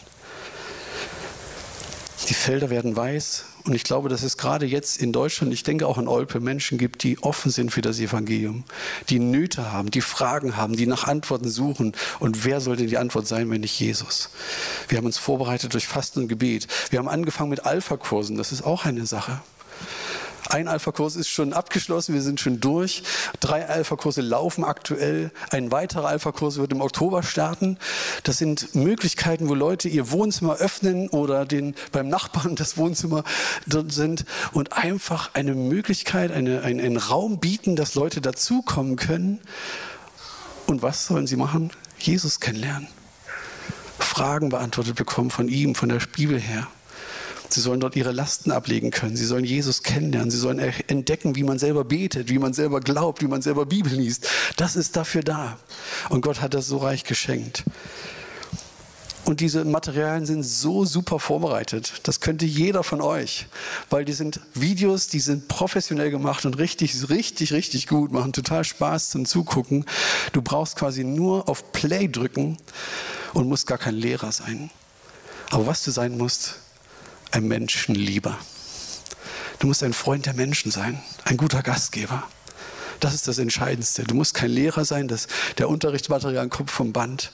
[2.29, 5.87] Die Felder werden weiß und ich glaube, dass es gerade jetzt in Deutschland, ich denke
[5.87, 8.64] auch in Olpe, Menschen gibt, die offen sind für das Evangelium,
[9.11, 11.92] die Nöte haben, die Fragen haben, die nach Antworten suchen.
[12.18, 14.31] Und wer sollte die Antwort sein, wenn nicht Jesus?
[14.88, 16.66] Wir haben uns vorbereitet durch Fasten und Gebet.
[16.88, 19.40] Wir haben angefangen mit Alpha-Kursen, das ist auch eine Sache.
[20.49, 23.03] Ein Alpha-Kurs ist schon abgeschlossen, wir sind schon durch.
[23.41, 25.31] Drei Alpha-Kurse laufen aktuell.
[25.51, 27.77] Ein weiterer Alpha-Kurs wird im Oktober starten.
[28.23, 33.25] Das sind Möglichkeiten, wo Leute ihr Wohnzimmer öffnen oder den, beim Nachbarn das Wohnzimmer
[33.89, 39.41] sind und einfach eine Möglichkeit, eine, einen, einen Raum bieten, dass Leute dazukommen können.
[40.67, 41.71] Und was sollen sie machen?
[41.99, 42.89] Jesus kennenlernen.
[43.99, 46.69] Fragen beantwortet bekommen von ihm, von der Bibel her.
[47.49, 49.17] Sie sollen dort ihre Lasten ablegen können.
[49.17, 50.31] Sie sollen Jesus kennenlernen.
[50.31, 53.93] Sie sollen entdecken, wie man selber betet, wie man selber glaubt, wie man selber Bibel
[53.93, 54.29] liest.
[54.57, 55.59] Das ist dafür da.
[56.11, 57.65] Und Gott hat das so reich geschenkt.
[59.29, 62.01] Und diese Materialien sind so super vorbereitet.
[62.05, 63.47] Das könnte jeder von euch,
[63.91, 68.65] weil die sind Videos, die sind professionell gemacht und richtig, richtig, richtig gut, machen total
[68.65, 69.85] Spaß zum Zugucken.
[70.33, 72.57] Du brauchst quasi nur auf Play drücken
[73.35, 74.71] und musst gar kein Lehrer sein.
[75.51, 76.55] Aber was du sein musst,
[77.31, 78.38] ein Menschenlieber.
[79.59, 82.29] Du musst ein Freund der Menschen sein, ein guter Gastgeber.
[83.01, 84.05] Das ist das Entscheidendste.
[84.05, 87.33] Du musst kein Lehrer sein, dass der Unterrichtsmaterial kommt vom Band.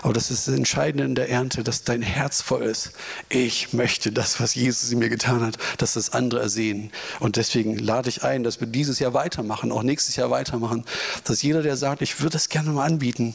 [0.00, 2.92] Aber das ist das Entscheidende in der Ernte, dass dein Herz voll ist.
[3.28, 6.90] Ich möchte das, was Jesus in mir getan hat, dass das andere ersehen.
[7.20, 10.84] Und deswegen lade ich ein, dass wir dieses Jahr weitermachen, auch nächstes Jahr weitermachen.
[11.24, 13.34] Dass jeder, der sagt, ich würde das gerne mal anbieten,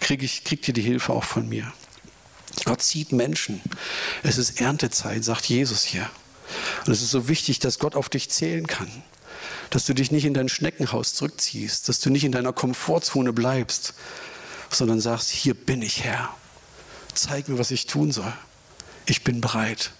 [0.00, 1.72] krieg ich, kriegt ihr die Hilfe auch von mir.
[2.64, 3.60] Gott sieht Menschen.
[4.22, 6.08] Es ist Erntezeit, sagt Jesus hier.
[6.86, 8.90] Und es ist so wichtig, dass Gott auf dich zählen kann.
[9.70, 13.94] Dass du dich nicht in dein Schneckenhaus zurückziehst, dass du nicht in deiner Komfortzone bleibst,
[14.70, 16.34] sondern sagst, hier bin ich Herr.
[17.14, 18.32] Zeig mir, was ich tun soll.
[19.06, 19.92] Ich bin bereit.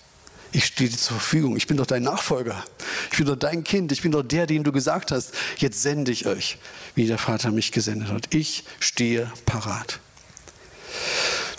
[0.53, 1.57] Ich stehe dir zur Verfügung.
[1.57, 2.65] Ich bin doch dein Nachfolger.
[3.11, 3.93] Ich bin doch dein Kind.
[3.93, 5.33] Ich bin doch der, den du gesagt hast.
[5.59, 6.59] Jetzt sende ich euch,
[6.95, 8.35] wie der Vater mich gesendet hat.
[8.35, 10.01] Ich stehe parat.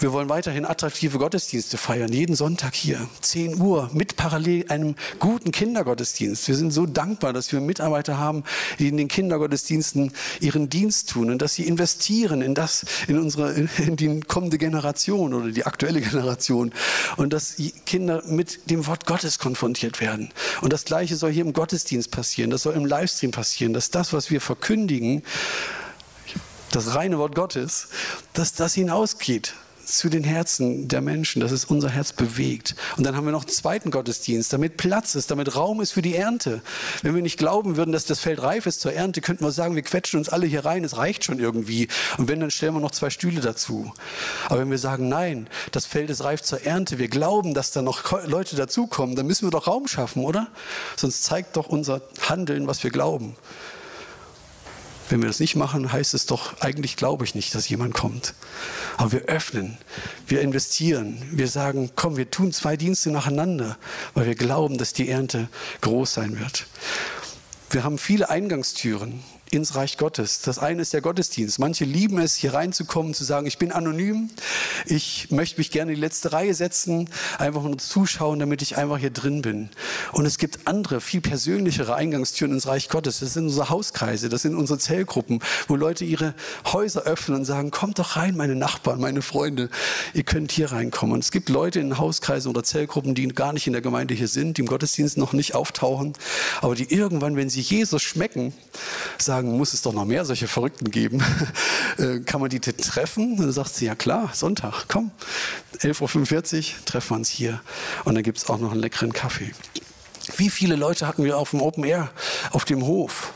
[0.02, 5.52] Wir wollen weiterhin attraktive Gottesdienste feiern, jeden Sonntag hier, 10 Uhr, mit parallel einem guten
[5.52, 6.48] Kindergottesdienst.
[6.48, 8.46] Wir sind so dankbar, dass wir Mitarbeiter haben,
[8.80, 13.52] die in den Kindergottesdiensten ihren Dienst tun und dass sie investieren in das, in unsere,
[13.52, 16.72] in die kommende Generation oder die aktuelle Generation
[17.18, 20.30] und dass Kinder mit dem Wort Gottes konfrontiert werden.
[20.62, 24.14] Und das Gleiche soll hier im Gottesdienst passieren, das soll im Livestream passieren, dass das,
[24.14, 25.24] was wir verkündigen,
[26.72, 27.90] das reine Wort Gottes,
[28.32, 29.56] dass das hinausgeht
[29.98, 32.76] zu den Herzen der Menschen, dass es unser Herz bewegt.
[32.98, 36.02] Und dann haben wir noch einen zweiten Gottesdienst, damit Platz ist, damit Raum ist für
[36.02, 36.62] die Ernte.
[37.02, 39.76] Wenn wir nicht glauben würden, dass das Feld reif ist zur Ernte, könnten wir sagen,
[39.76, 41.88] wir quetschen uns alle hier rein, es reicht schon irgendwie.
[42.18, 43.94] Und wenn, dann stellen wir noch zwei Stühle dazu.
[44.48, 47.82] Aber wenn wir sagen, nein, das Feld ist reif zur Ernte, wir glauben, dass da
[47.82, 50.48] noch Leute dazukommen, dann müssen wir doch Raum schaffen, oder?
[50.96, 53.36] Sonst zeigt doch unser Handeln, was wir glauben.
[55.10, 58.36] Wenn wir das nicht machen, heißt es doch, eigentlich glaube ich nicht, dass jemand kommt.
[58.98, 59.78] Aber wir öffnen,
[60.28, 63.78] wir investieren, wir sagen, komm, wir tun zwei Dienste nacheinander,
[64.14, 65.50] weil wir glauben, dass die Ernte
[65.82, 66.68] groß sein wird.
[67.72, 70.42] Wir haben viele Eingangstüren ins Reich Gottes.
[70.42, 71.60] Das eine ist der Gottesdienst.
[71.60, 74.30] Manche lieben es, hier reinzukommen, zu sagen, ich bin anonym,
[74.86, 78.98] ich möchte mich gerne in die letzte Reihe setzen, einfach nur zuschauen, damit ich einfach
[78.98, 79.70] hier drin bin.
[80.12, 83.20] Und es gibt andere, viel persönlichere Eingangstüren ins Reich Gottes.
[83.20, 86.34] Das sind unsere Hauskreise, das sind unsere Zellgruppen, wo Leute ihre
[86.66, 89.70] Häuser öffnen und sagen, kommt doch rein, meine Nachbarn, meine Freunde,
[90.14, 91.14] ihr könnt hier reinkommen.
[91.14, 94.28] Und es gibt Leute in Hauskreisen oder Zellgruppen, die gar nicht in der Gemeinde hier
[94.28, 96.14] sind, die im Gottesdienst noch nicht auftauchen,
[96.62, 98.54] aber die irgendwann, wenn sie Jesus schmecken,
[99.18, 101.24] sagen, sagen, muss es doch noch mehr solche Verrückten geben.
[101.98, 103.34] Äh, kann man die treffen?
[103.34, 105.12] Und dann sagt sie, ja klar, Sonntag, komm.
[105.80, 107.60] 11.45 Uhr treffen wir uns hier.
[108.06, 109.52] Und dann gibt es auch noch einen leckeren Kaffee.
[110.38, 112.10] Wie viele Leute hatten wir auf dem Open Air,
[112.52, 113.34] auf dem Hof?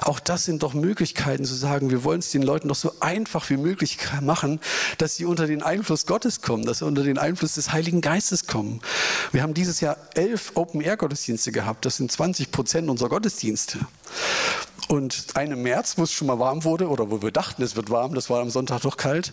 [0.00, 3.48] Auch das sind doch Möglichkeiten zu sagen, wir wollen es den Leuten doch so einfach
[3.50, 4.60] wie möglich machen,
[4.98, 8.46] dass sie unter den Einfluss Gottes kommen, dass sie unter den Einfluss des Heiligen Geistes
[8.46, 8.80] kommen.
[9.32, 11.84] Wir haben dieses Jahr elf Open-Air-Gottesdienste gehabt.
[11.84, 13.78] Das sind 20 Prozent unserer Gottesdienste.
[14.88, 17.90] Und einem März, wo es schon mal warm wurde, oder wo wir dachten, es wird
[17.90, 19.32] warm, das war am Sonntag doch kalt,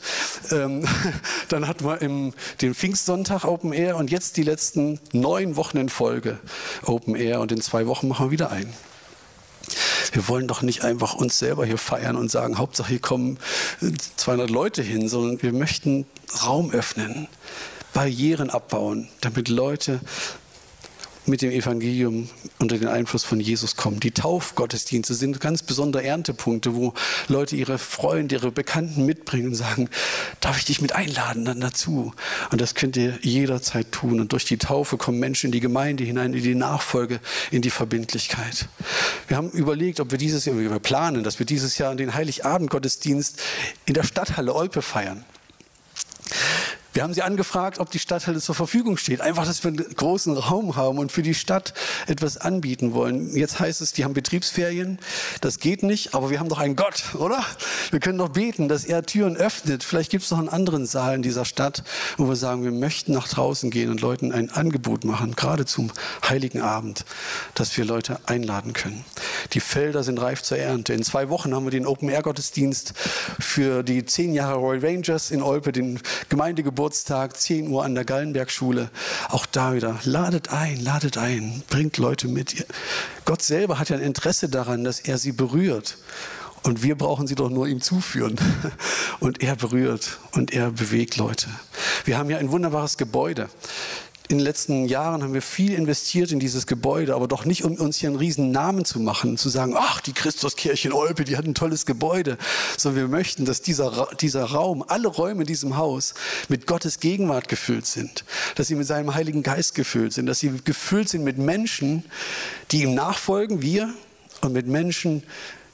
[0.51, 0.85] ähm,
[1.49, 5.87] dann hatten wir im, den Pfingstsonntag Open Air und jetzt die letzten neun Wochen in
[5.87, 6.39] Folge
[6.85, 8.71] Open Air und in zwei Wochen machen wir wieder ein.
[10.11, 13.39] Wir wollen doch nicht einfach uns selber hier feiern und sagen, Hauptsache hier kommen
[14.17, 16.05] 200 Leute hin, sondern wir möchten
[16.45, 17.27] Raum öffnen,
[17.93, 20.01] Barrieren abbauen, damit Leute
[21.27, 23.99] mit dem Evangelium unter den Einfluss von Jesus kommen.
[23.99, 26.93] Die Taufgottesdienste sind ganz besondere Erntepunkte, wo
[27.27, 29.89] Leute ihre Freunde, ihre Bekannten mitbringen und sagen,
[30.41, 32.13] darf ich dich mit einladen dann dazu?
[32.51, 34.19] Und das könnt ihr jederzeit tun.
[34.19, 37.19] Und durch die Taufe kommen Menschen in die Gemeinde hinein, in die Nachfolge,
[37.51, 38.67] in die Verbindlichkeit.
[39.27, 43.41] Wir haben überlegt, ob wir dieses Jahr, wir planen, dass wir dieses Jahr den Heiligabend-Gottesdienst
[43.85, 45.25] in der Stadthalle Olpe feiern.
[46.95, 49.19] Wir haben sie angefragt, ob die Stadthalle zur Verfügung steht.
[49.19, 51.73] Einfach, dass wir einen großen Raum haben und für die Stadt
[52.07, 53.35] etwas anbieten wollen.
[53.35, 54.99] Jetzt heißt es, die haben Betriebsferien.
[55.41, 57.43] Das geht nicht, aber wir haben doch einen Gott, oder?
[57.91, 59.83] Wir können doch beten, dass er Türen öffnet.
[59.83, 61.83] Vielleicht gibt es noch einen anderen Saal in dieser Stadt,
[62.15, 65.91] wo wir sagen, wir möchten nach draußen gehen und Leuten ein Angebot machen, gerade zum
[66.29, 67.03] Heiligen Abend,
[67.55, 69.03] dass wir Leute einladen können.
[69.51, 70.93] Die Felder sind reif zur Ernte.
[70.93, 72.93] In zwei Wochen haben wir den Open-Air-Gottesdienst
[73.37, 78.05] für die zehn Jahre Royal Rangers in Olpe, den Gemeindegeburtstag Geburtstag, 10 Uhr an der
[78.05, 78.91] Gallenbergschule.
[79.29, 82.67] Auch da wieder, ladet ein, ladet ein, bringt Leute mit.
[83.25, 85.97] Gott selber hat ja ein Interesse daran, dass er sie berührt.
[86.61, 88.35] Und wir brauchen sie doch nur ihm zuführen.
[89.19, 91.47] Und er berührt und er bewegt Leute.
[92.03, 93.49] Wir haben ja ein wunderbares Gebäude
[94.27, 97.75] in den letzten Jahren haben wir viel investiert in dieses Gebäude, aber doch nicht, um
[97.75, 101.37] uns hier einen riesen Namen zu machen, zu sagen, ach, die Christuskirche in Olpe, die
[101.37, 102.37] hat ein tolles Gebäude,
[102.77, 106.15] sondern wir möchten, dass dieser, dieser Raum, alle Räume in diesem Haus
[106.49, 110.51] mit Gottes Gegenwart gefüllt sind, dass sie mit seinem Heiligen Geist gefüllt sind, dass sie
[110.63, 112.03] gefüllt sind mit Menschen,
[112.71, 113.93] die ihm nachfolgen, wir,
[114.41, 115.23] und mit Menschen,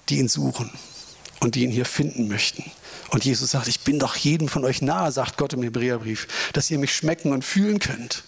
[0.09, 0.69] die ihn suchen
[1.39, 2.63] und die ihn hier finden möchten.
[3.11, 6.71] Und Jesus sagt, ich bin doch jedem von euch nahe, sagt Gott im Hebräerbrief, dass
[6.71, 8.23] ihr mich schmecken und fühlen könnt.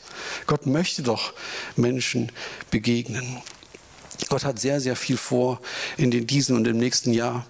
[0.47, 1.33] Gott möchte doch
[1.75, 2.31] Menschen
[2.71, 3.41] begegnen.
[4.29, 5.59] Gott hat sehr, sehr viel vor
[5.97, 7.45] in den, diesem und im nächsten Jahr.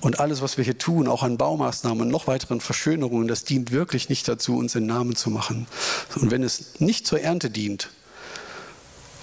[0.00, 3.70] Und alles, was wir hier tun, auch an Baumaßnahmen und noch weiteren Verschönerungen, das dient
[3.70, 5.66] wirklich nicht dazu, uns in Namen zu machen.
[6.16, 7.90] Und wenn es nicht zur Ernte dient,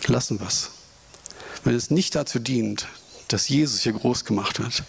[0.07, 0.71] lassen wir es.
[1.63, 2.87] Wenn es nicht dazu dient,
[3.27, 4.83] dass Jesus hier groß gemacht wird,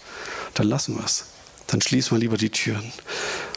[0.53, 1.25] dann lassen wir es.
[1.67, 2.91] Dann schließen wir lieber die Türen.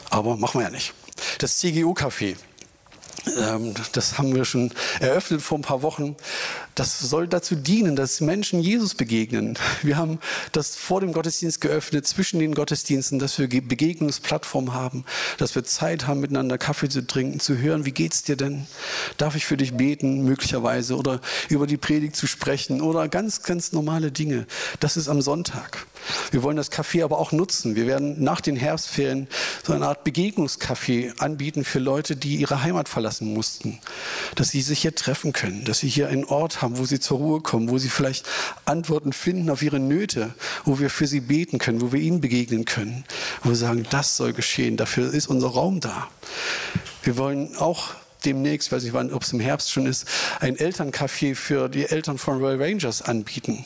[0.09, 0.93] Aber machen wir ja nicht.
[1.39, 2.35] Das CGU-Café
[3.93, 6.15] das haben wir schon eröffnet vor ein paar Wochen.
[6.75, 9.57] Das soll dazu dienen, dass Menschen Jesus begegnen.
[9.81, 10.19] Wir haben
[10.51, 15.05] das vor dem Gottesdienst geöffnet, zwischen den Gottesdiensten, dass wir Begegnungsplattformen haben,
[15.37, 18.67] dass wir Zeit haben, miteinander Kaffee zu trinken, zu hören, wie geht's dir denn?
[19.17, 23.71] Darf ich für dich beten, möglicherweise, oder über die Predigt zu sprechen oder ganz, ganz
[23.71, 24.45] normale Dinge.
[24.81, 25.87] Das ist am Sonntag.
[26.31, 27.75] Wir wollen das Café aber auch nutzen.
[27.75, 29.27] Wir werden nach den Herbstferien
[29.63, 33.79] so eine Art Begegnungscafé anbieten für Leute, die ihre Heimat verlassen mussten.
[34.35, 37.17] Dass sie sich hier treffen können, dass sie hier einen Ort haben, wo sie zur
[37.17, 38.25] Ruhe kommen, wo sie vielleicht
[38.65, 42.65] Antworten finden auf ihre Nöte, wo wir für sie beten können, wo wir ihnen begegnen
[42.65, 43.03] können,
[43.43, 46.07] wo wir sagen, das soll geschehen, dafür ist unser Raum da.
[47.03, 47.93] Wir wollen auch
[48.25, 50.05] demnächst, weiß ich wann, ob es im Herbst schon ist,
[50.39, 53.65] ein Elterncafé für die Eltern von Royal Rangers anbieten.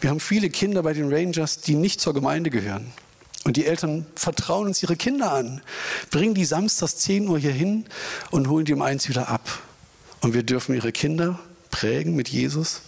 [0.00, 2.92] Wir haben viele Kinder bei den Rangers, die nicht zur Gemeinde gehören.
[3.44, 5.60] Und die Eltern vertrauen uns ihre Kinder an,
[6.10, 7.84] bringen die samstags 10 Uhr hier hin
[8.30, 9.60] und holen die um eins wieder ab.
[10.20, 11.38] Und wir dürfen ihre Kinder
[11.74, 12.82] prägen mit Jesus.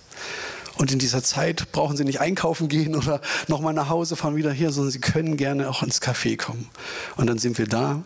[0.79, 4.53] Und in dieser Zeit brauchen sie nicht einkaufen gehen oder nochmal nach Hause fahren wieder
[4.53, 6.68] hier, sondern sie können gerne auch ins Café kommen.
[7.16, 8.05] Und dann sind wir da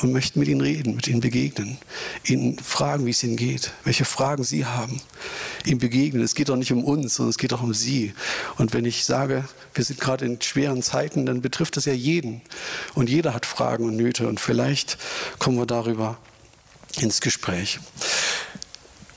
[0.00, 1.78] und möchten mit ihnen reden, mit ihnen begegnen,
[2.24, 5.00] ihnen fragen, wie es ihnen geht, welche Fragen sie haben,
[5.64, 6.22] ihnen begegnen.
[6.22, 8.12] Es geht doch nicht um uns, sondern es geht auch um sie.
[8.58, 12.42] Und wenn ich sage, wir sind gerade in schweren Zeiten, dann betrifft das ja jeden.
[12.92, 14.98] Und jeder hat Fragen und Nöte und vielleicht
[15.38, 16.18] kommen wir darüber
[17.00, 17.78] ins Gespräch.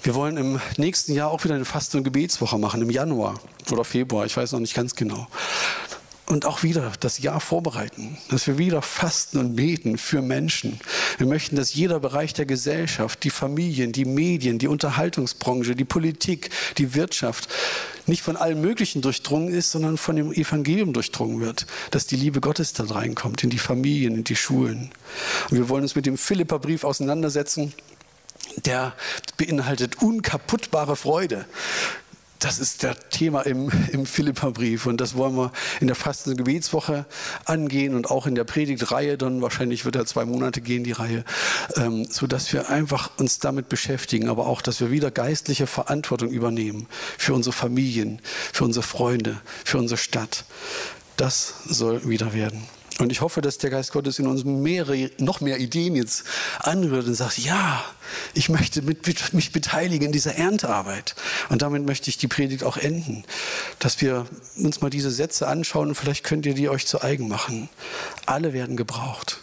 [0.06, 3.39] Wir wollen im nächsten Jahr auch wieder eine Fasten- und Gebetswoche machen, im Januar
[3.72, 5.28] oder Februar, ich weiß noch nicht ganz genau
[6.28, 10.80] und auch wieder das Jahr vorbereiten, dass wir wieder fasten und beten für Menschen.
[11.18, 16.50] Wir möchten, dass jeder Bereich der Gesellschaft, die Familien, die Medien, die Unterhaltungsbranche, die Politik,
[16.78, 17.48] die Wirtschaft
[18.08, 22.41] nicht von allem Möglichen durchdrungen ist, sondern von dem Evangelium durchdrungen wird, dass die Liebe
[22.41, 24.91] Gottes da reinkommt, in die Familien, in die Schulen.
[25.50, 27.74] Und wir wollen uns mit dem Philipperbrief auseinandersetzen,
[28.65, 28.93] der
[29.38, 31.45] beinhaltet unkaputtbare Freude.
[32.39, 36.38] das ist das Thema im, im Philipperbrief und das wollen wir in der Fasten- und
[36.38, 37.05] Gebetswoche
[37.45, 41.23] angehen und auch in der Predigtreihe, dann wahrscheinlich wird ja zwei Monate gehen, die Reihe,
[41.75, 46.88] ähm, sodass wir einfach uns damit beschäftigen, aber auch, dass wir wieder geistliche Verantwortung übernehmen
[47.17, 48.21] für unsere Familien,
[48.53, 50.45] für unsere Freunde, für unsere Stadt.
[51.17, 52.63] Das soll wieder werden.
[52.99, 56.23] Und ich hoffe, dass der Geist Gottes in uns mehrere, noch mehr Ideen jetzt
[56.60, 57.84] anrührt und sagt, ja,
[58.34, 61.13] ich möchte mit, mich beteiligen in dieser Erntearbeit.
[61.49, 63.25] Und damit möchte ich die Predigt auch enden,
[63.79, 67.27] dass wir uns mal diese Sätze anschauen und vielleicht könnt ihr die euch zu eigen
[67.27, 67.67] machen.
[68.25, 69.39] Alle werden gebraucht.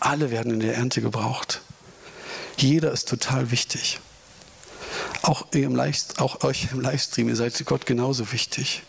[0.00, 1.62] Alle werden in der Ernte gebraucht.
[2.56, 4.00] Jeder ist total wichtig.
[5.22, 5.80] Auch, im
[6.16, 8.82] auch euch im Livestream, ihr seid Gott genauso wichtig.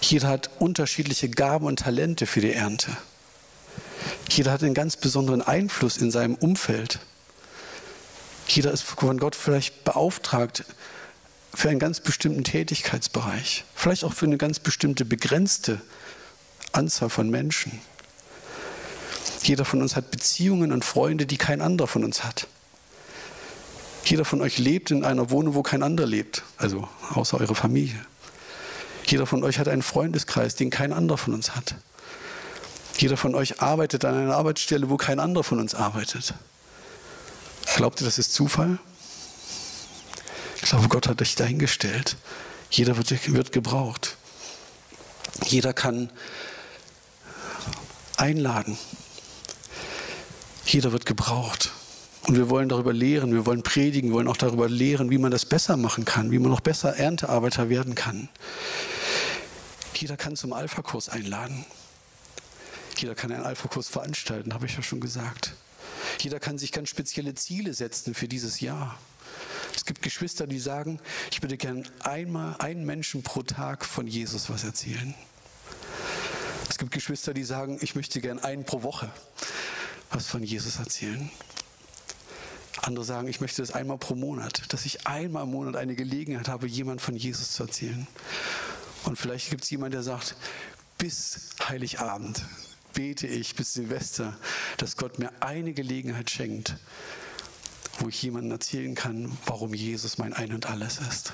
[0.00, 2.96] Jeder hat unterschiedliche Gaben und Talente für die Ernte.
[4.30, 7.00] Jeder hat einen ganz besonderen Einfluss in seinem Umfeld.
[8.46, 10.64] Jeder ist von Gott vielleicht beauftragt
[11.54, 15.80] für einen ganz bestimmten Tätigkeitsbereich, vielleicht auch für eine ganz bestimmte begrenzte
[16.72, 17.80] Anzahl von Menschen.
[19.42, 22.46] Jeder von uns hat Beziehungen und Freunde, die kein anderer von uns hat.
[24.04, 27.98] Jeder von euch lebt in einer Wohnung, wo kein anderer lebt, also außer eure Familie.
[29.10, 31.76] Jeder von euch hat einen Freundeskreis, den kein anderer von uns hat.
[32.98, 36.34] Jeder von euch arbeitet an einer Arbeitsstelle, wo kein anderer von uns arbeitet.
[37.76, 38.78] Glaubt ihr, das ist Zufall?
[40.56, 42.16] Ich glaube, Gott hat euch dahingestellt.
[42.70, 44.16] Jeder wird, wird gebraucht.
[45.46, 46.10] Jeder kann
[48.18, 48.76] einladen.
[50.66, 51.70] Jeder wird gebraucht.
[52.26, 55.30] Und wir wollen darüber lehren, wir wollen predigen, wir wollen auch darüber lehren, wie man
[55.30, 58.28] das besser machen kann, wie man noch besser Erntearbeiter werden kann.
[60.00, 61.64] Jeder kann zum Alpha-Kurs einladen.
[62.96, 65.54] Jeder kann einen Alpha-Kurs veranstalten, habe ich ja schon gesagt.
[66.20, 68.96] Jeder kann sich ganz spezielle Ziele setzen für dieses Jahr.
[69.74, 71.00] Es gibt Geschwister, die sagen,
[71.32, 75.14] ich würde gern einmal einen Menschen pro Tag von Jesus was erzählen.
[76.70, 79.10] Es gibt Geschwister, die sagen, ich möchte gern einen pro Woche
[80.10, 81.30] was von Jesus erzählen.
[82.82, 86.48] Andere sagen, ich möchte das einmal pro Monat, dass ich einmal im Monat eine Gelegenheit
[86.48, 88.06] habe, jemand von Jesus zu erzählen.
[89.08, 90.36] Und vielleicht gibt es jemanden, der sagt,
[90.98, 92.42] bis Heiligabend
[92.92, 94.36] bete ich, bis Silvester,
[94.76, 96.76] dass Gott mir eine Gelegenheit schenkt,
[98.00, 101.32] wo ich jemandem erzählen kann, warum Jesus mein Ein und Alles ist.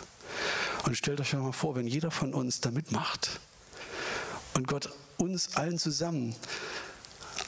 [0.85, 3.41] Und stellt euch mal vor, wenn jeder von uns da mitmacht
[4.55, 6.37] und Gott uns allen zusammen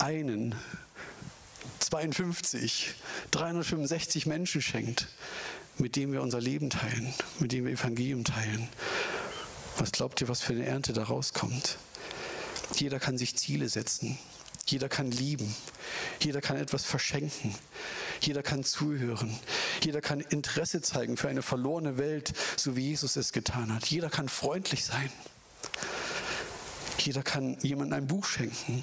[0.00, 0.56] einen,
[1.78, 2.94] 52,
[3.30, 5.06] 365 Menschen schenkt,
[5.78, 8.68] mit denen wir unser Leben teilen, mit denen wir Evangelium teilen
[9.78, 11.78] was glaubt ihr, was für eine Ernte da rauskommt?
[12.74, 14.18] Jeder kann sich Ziele setzen.
[14.66, 15.54] Jeder kann lieben.
[16.20, 17.54] Jeder kann etwas verschenken.
[18.20, 19.38] Jeder kann zuhören.
[19.82, 23.86] Jeder kann Interesse zeigen für eine verlorene Welt, so wie Jesus es getan hat.
[23.86, 25.10] Jeder kann freundlich sein.
[26.98, 28.82] Jeder kann jemandem ein Buch schenken.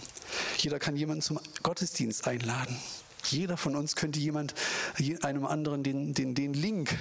[0.58, 2.78] Jeder kann jemanden zum Gottesdienst einladen.
[3.26, 4.54] Jeder von uns könnte jemand,
[5.22, 6.98] einem anderen den, den, den Link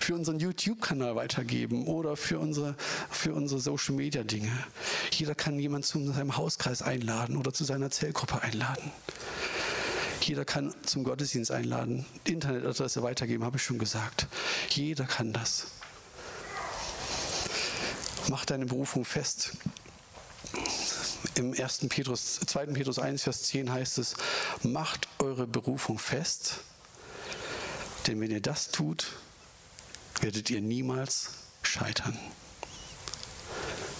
[0.00, 2.74] für unseren YouTube-Kanal weitergeben oder für unsere,
[3.10, 4.52] für unsere Social-Media-Dinge.
[5.12, 8.90] Jeder kann jemanden zu seinem Hauskreis einladen oder zu seiner Zellgruppe einladen.
[10.20, 14.28] Jeder kann zum Gottesdienst einladen, Internetadresse weitergeben, habe ich schon gesagt.
[14.68, 15.66] Jeder kann das.
[18.28, 19.52] Mach deine Berufung fest.
[21.34, 21.86] Im 1.
[21.88, 22.66] Petrus, 2.
[22.66, 24.14] Petrus 1, Vers 10 heißt es,
[24.62, 26.56] macht eure Berufung fest,
[28.06, 29.12] denn wenn ihr das tut,
[30.20, 31.30] werdet ihr niemals
[31.62, 32.18] scheitern.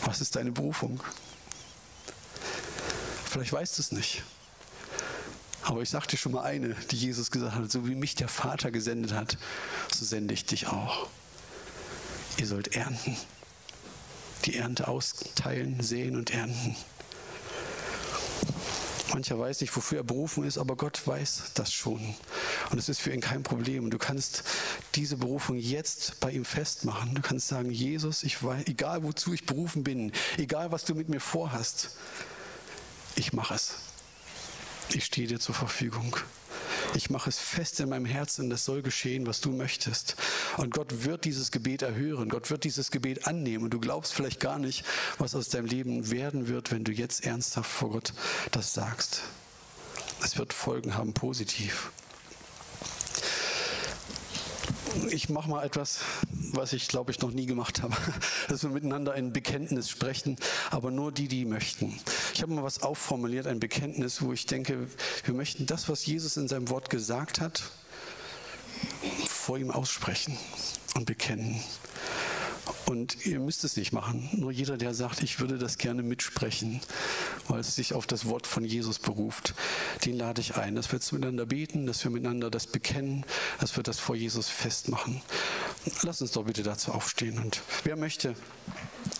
[0.04, 1.02] Was ist deine Berufung?
[3.24, 4.22] Vielleicht weißt du es nicht.
[5.62, 8.70] Aber ich dir schon mal eine, die Jesus gesagt hat, so wie mich der Vater
[8.70, 9.38] gesendet hat,
[9.94, 11.08] so sende ich dich auch.
[12.36, 13.16] Ihr sollt ernten.
[14.44, 16.76] Die Ernte austeilen, sehen und ernten.
[19.14, 22.14] Mancher weiß nicht, wofür er berufen ist, aber Gott weiß das schon.
[22.70, 23.90] Und es ist für ihn kein Problem.
[23.90, 24.44] Du kannst
[24.94, 27.14] diese Berufung jetzt bei ihm festmachen.
[27.14, 31.08] Du kannst sagen, Jesus, ich weiß, egal wozu ich berufen bin, egal was du mit
[31.08, 31.96] mir vorhast,
[33.16, 33.74] ich mache es.
[34.90, 36.16] Ich stehe dir zur Verfügung.
[36.94, 40.16] Ich mache es fest in meinem Herzen, das soll geschehen, was du möchtest.
[40.58, 42.28] Und Gott wird dieses Gebet erhören.
[42.28, 43.64] Gott wird dieses Gebet annehmen.
[43.64, 44.84] Und du glaubst vielleicht gar nicht,
[45.18, 48.12] was aus deinem Leben werden wird, wenn du jetzt ernsthaft vor Gott
[48.50, 49.22] das sagst.
[50.22, 51.90] Es wird Folgen haben, positiv.
[55.10, 56.00] Ich mache mal etwas,
[56.52, 57.96] was ich glaube ich noch nie gemacht habe,
[58.48, 60.36] dass wir miteinander ein Bekenntnis sprechen,
[60.70, 61.98] aber nur die, die möchten.
[62.34, 64.88] Ich habe mal was aufformuliert, ein Bekenntnis, wo ich denke,
[65.24, 67.62] wir möchten das, was Jesus in seinem Wort gesagt hat,
[69.28, 70.36] vor ihm aussprechen
[70.94, 71.60] und bekennen.
[72.92, 74.28] Und ihr müsst es nicht machen.
[74.34, 76.82] Nur jeder, der sagt, ich würde das gerne mitsprechen,
[77.48, 79.54] weil es sich auf das Wort von Jesus beruft,
[80.04, 83.24] den lade ich ein, dass wir jetzt miteinander beten, dass wir miteinander das bekennen,
[83.60, 85.22] dass wir das vor Jesus festmachen.
[86.02, 87.38] Lass uns doch bitte dazu aufstehen.
[87.38, 88.34] Und wer möchte,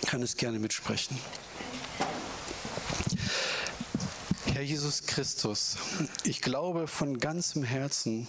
[0.04, 1.16] kann es gerne mitsprechen.
[4.52, 5.78] Herr Jesus Christus,
[6.24, 8.28] ich glaube von ganzem Herzen,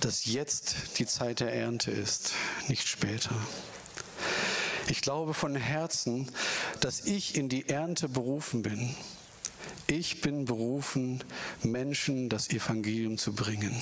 [0.00, 2.32] dass jetzt die Zeit der Ernte ist,
[2.68, 3.34] nicht später.
[4.88, 6.30] Ich glaube von Herzen,
[6.80, 8.94] dass ich in die Ernte berufen bin.
[9.86, 11.22] Ich bin berufen,
[11.62, 13.74] Menschen das Evangelium zu bringen.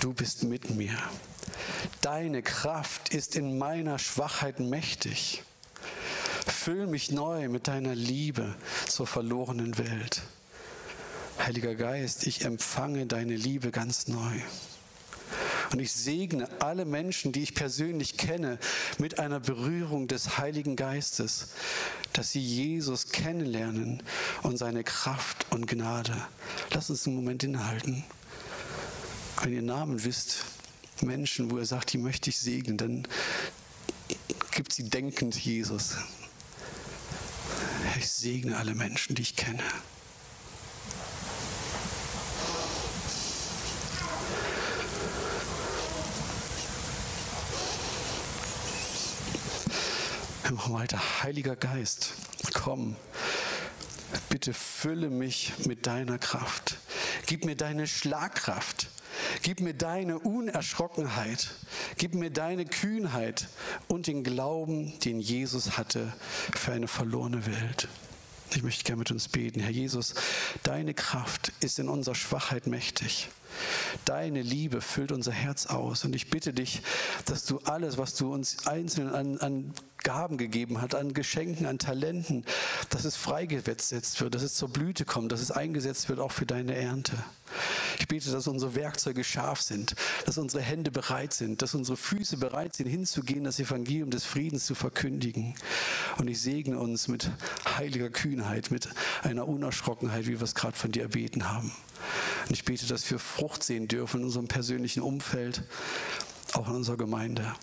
[0.00, 0.96] Du bist mit mir.
[2.00, 5.42] Deine Kraft ist in meiner Schwachheit mächtig.
[6.46, 8.54] Füll mich neu mit deiner Liebe
[8.86, 10.22] zur verlorenen Welt.
[11.40, 14.40] Heiliger Geist, ich empfange deine Liebe ganz neu.
[15.72, 18.58] Und ich segne alle Menschen, die ich persönlich kenne,
[18.98, 21.48] mit einer Berührung des Heiligen Geistes,
[22.12, 24.02] dass sie Jesus kennenlernen
[24.42, 26.14] und seine Kraft und Gnade.
[26.72, 28.04] Lass uns einen Moment innehalten.
[29.42, 30.44] Wenn ihr Namen wisst,
[31.00, 33.08] Menschen, wo er sagt, die möchte ich segnen, dann
[34.52, 35.96] gibt sie denkend Jesus.
[37.98, 39.62] Ich segne alle Menschen, die ich kenne.
[50.52, 51.00] Machen weiter.
[51.22, 52.12] Heiliger Geist,
[52.52, 52.96] komm,
[54.28, 56.76] bitte fülle mich mit deiner Kraft.
[57.24, 58.88] Gib mir deine Schlagkraft.
[59.40, 61.52] Gib mir deine Unerschrockenheit.
[61.96, 63.48] Gib mir deine Kühnheit
[63.88, 66.12] und den Glauben, den Jesus hatte
[66.54, 67.88] für eine verlorene Welt.
[68.54, 69.60] Ich möchte gerne mit uns beten.
[69.60, 70.14] Herr Jesus,
[70.64, 73.30] deine Kraft ist in unserer Schwachheit mächtig.
[74.04, 76.04] Deine Liebe füllt unser Herz aus.
[76.04, 76.82] Und ich bitte dich,
[77.26, 81.78] dass du alles, was du uns einzeln an, an Gaben gegeben hat, an Geschenken, an
[81.78, 82.44] Talenten,
[82.90, 86.46] dass es freigesetzt wird, dass es zur Blüte kommt, dass es eingesetzt wird auch für
[86.46, 87.16] deine Ernte.
[88.02, 89.94] Ich bete, dass unsere Werkzeuge scharf sind,
[90.26, 94.66] dass unsere Hände bereit sind, dass unsere Füße bereit sind, hinzugehen, das Evangelium des Friedens
[94.66, 95.54] zu verkündigen.
[96.18, 97.30] Und ich segne uns mit
[97.78, 98.88] heiliger Kühnheit, mit
[99.22, 101.70] einer Unerschrockenheit, wie wir es gerade von dir erbeten haben.
[102.48, 105.62] Und ich bete, dass wir Frucht sehen dürfen in unserem persönlichen Umfeld,
[106.54, 107.54] auch in unserer Gemeinde.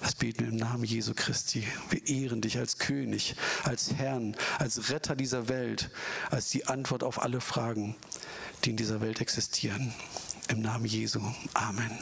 [0.00, 1.64] Das beten wir im Namen Jesu Christi.
[1.88, 5.90] Wir ehren dich als König, als Herrn, als Retter dieser Welt,
[6.30, 7.94] als die Antwort auf alle Fragen,
[8.64, 9.92] die in dieser Welt existieren.
[10.48, 11.20] Im Namen Jesu.
[11.54, 11.98] Amen.